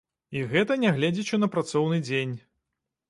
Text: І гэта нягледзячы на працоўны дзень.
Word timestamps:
І 0.39 0.41
гэта 0.53 0.77
нягледзячы 0.83 1.39
на 1.43 1.51
працоўны 1.57 2.03
дзень. 2.09 2.35